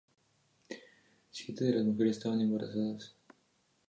[1.29, 3.13] Siete de las mujeres estaban embarazadas.